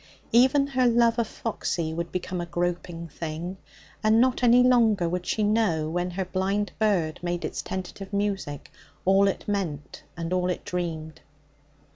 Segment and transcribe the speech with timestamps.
[0.31, 3.57] Even her love of Foxy would become a groping thing,
[4.03, 8.71] and not any longer would she know, when her blind bird made its tentative music,
[9.05, 11.21] all it meant and all it dreamed.